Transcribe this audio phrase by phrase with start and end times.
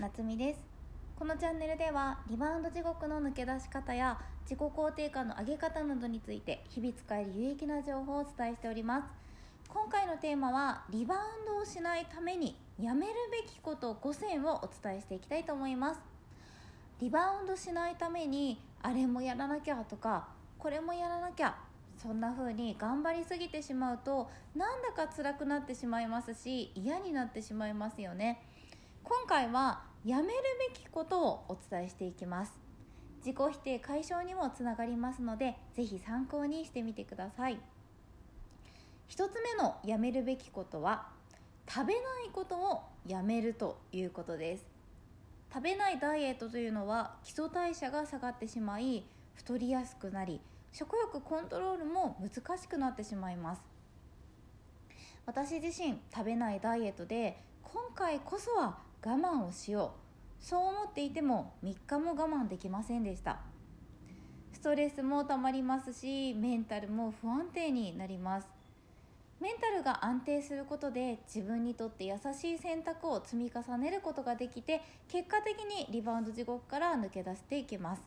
[0.00, 0.60] 夏美です。
[1.18, 9.08] このチャンネルではリバウンド地獄の抜け出し方や自己肯定感の上げ方などについて日々使える有益な情報をお伝えしております。
[9.68, 16.00] 今回のテーマはリバウンドをしないためにやめるべきこと5選をお伝えしていきたいと思います。
[17.00, 20.28] リバウンドしないためにあれもやらなきゃとか
[20.60, 21.56] これもやらなきゃ
[22.00, 28.40] そんな風に頑張りすぎてしまうとなんだか辛くなってしまいますし嫌になってしまいますよね。
[29.02, 30.28] 今回はやめる
[30.72, 32.52] べきことをお伝えしていきます。
[33.24, 37.58] 自己否定解消にもつながりますのでぜひ参考にしてみてください。
[39.08, 41.08] 1つ目のやめるべきことは
[41.68, 44.66] 食べないことをやめるということです。
[45.52, 50.40] 食べないダイエットというのは基礎代謝が下がってしまい太りやすくなり
[50.72, 53.62] 食欲コントロールも難しくなってしまいます。
[55.26, 59.94] 私自身食べないダイエットで今回こそは我慢をしよ
[60.40, 60.44] う。
[60.44, 63.40] そう思っていても3日も我慢できませんでした。
[64.52, 68.48] ストレスもたまりますしメンタルも不安定になります。
[69.40, 78.02] メンタルが安定することで自分にとって優しい選択を積み重ねることができて結果的にリバウンド地獄から抜け出していきます。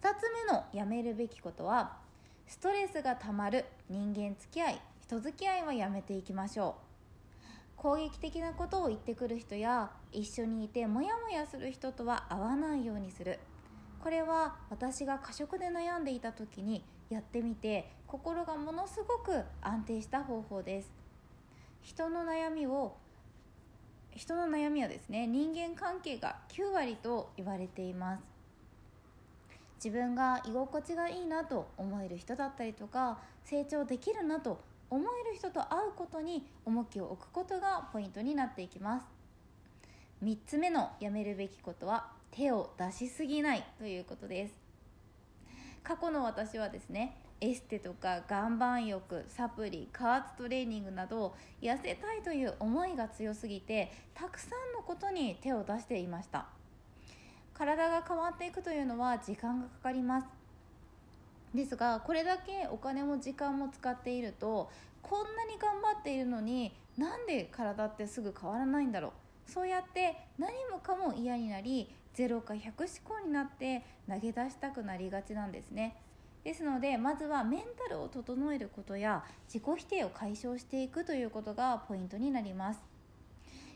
[0.00, 1.96] 2つ目のやめるべきことは
[2.48, 6.91] ストレスがたまる人間付き合い人付き合いはやめていきましょう。
[7.82, 13.40] 攻撃的なことを言ってくる人や一緒にいてモヤモヤする人とは会わないようにする。
[14.00, 20.92] これは私が過食で悩んでいた時にやってみて心がものすごく安定した方法です。
[21.80, 22.96] 人の悩みを
[24.14, 28.22] 人の悩みはですね人間関係が9割と言われています。
[29.82, 34.60] 自分が居心地がいいなと思える人だったりとか成長できるなと
[34.92, 39.06] 思える人と会うことに重きを置くことがポイントになっていきます。
[40.22, 44.54] 3つ目のやめるべきことは手を出しすぎないということです。
[45.82, 56.48] 過去の私はですねエステとか岩盤浴サプリ加圧トレーニングなど痩せたいという思いが強すぎてたくさんのことに手を出していました。
[57.54, 60.41] 体が変わっていくというのは時間がかかります。
[61.54, 64.70] ですがこれだけお金も時間も使っていると
[65.02, 69.50] こんなに頑張っているのになんで体ってすぐ変わらないんだろう？
[69.50, 75.96] そうやって何もかも嫌になり0か100思考になって投げ出したくなりがちなんですね。
[76.44, 82.80] ですのでまずはメンタルを整えることや自己否定を解消していくということがポイントになります。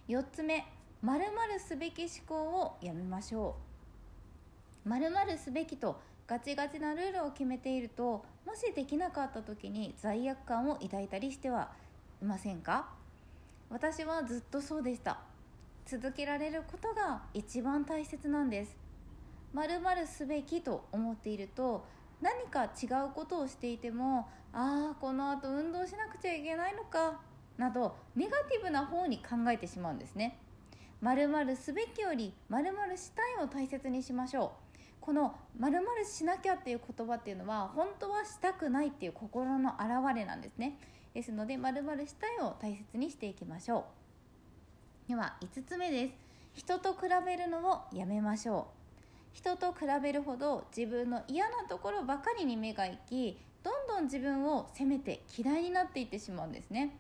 [0.09, 0.67] 4つ目
[1.03, 1.27] まる
[1.59, 3.57] すべき思考をやめましょ
[4.85, 4.89] う。
[4.89, 11.71] まるすべきとガチガチなルールを決めているともしできなかった時に罪悪感を抱いたりしては
[12.21, 12.89] いませんか？
[13.71, 15.19] 私はずっとそうでした。
[15.87, 18.77] 続けられることが一番大切なんです。
[19.53, 21.85] まるまるすべきと思っていると
[22.21, 27.21] 何か違うことをしていてもああこのあと運動しなくちゃいけないのか
[27.57, 30.39] などネガティブな方に考えてしまうんですね。
[31.01, 34.76] まるまるすべきよりまるまるしたいを大切にしましょう。
[35.07, 40.77] この「まるしなきゃ」っていう言葉っていうのは本当はしたくないっていう心の表れなんですね。
[41.15, 43.87] ですので「まるしたい」を大切にしていきましょ
[45.07, 45.09] う。
[45.09, 46.15] では5つ目です。
[46.55, 48.97] 人と比べるのをやめましょう。
[49.33, 56.97] 人と比べるほど自分の嫌なところばかりに目がいきどんどん自分を責めて嫌いになっていってしまうんですね。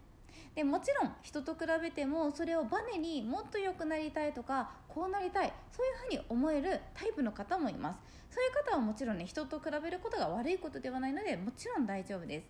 [0.56, 8.00] でもちろん人と比べてもそれをバネにもっと良くなりたいとかこうなりたいそういうふうに思えるタイプの方もいます。
[8.30, 12.46] そういう方はもちろんね人と比べることが悪いことではないのでもちろん大丈夫です。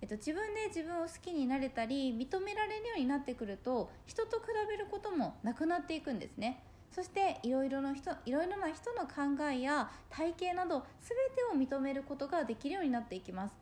[0.00, 6.62] えっと、自分で自分を好きになれたり認められるようになってくると人と比べることもなくなっていくんですね。
[6.92, 13.56] そしていろいろな人いろいろな人の考えや体型など全てを認めることができるようになっていきます。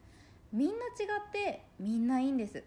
[0.53, 0.79] みんな違
[1.29, 2.63] ってみんないいんです。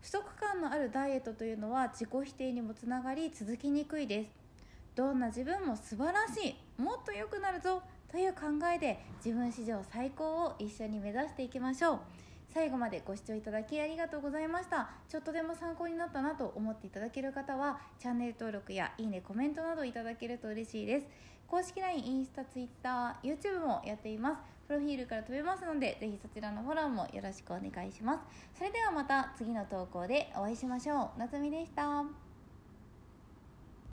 [0.00, 4.30] 不足感のあるダイエットというのは自己否定にもつながり続きにくいです。
[4.94, 6.80] どんな自分も素晴らしい。
[6.80, 7.82] もっと良くなるぞ。
[8.10, 8.40] という考
[8.74, 12.00] えで自分史上最高を一緒に目指していきましょう。
[12.52, 14.90] 最後までご視聴いただきありがとうございました。
[15.08, 21.06] ちょっとでも参考になったなと思っていただける方はチャンネル登録やいいねコメントなどいただけると嬉しいです。
[21.46, 24.42] 公式 LINE インスタ TwitterYouTube もやっています。
[24.66, 28.20] プロフィールから飛べますのでぜひそちらのフォローもよろしくお願いします。
[28.56, 31.18] それではまた次の投稿でお会いしましょう。
[31.18, 32.27] なつみでした。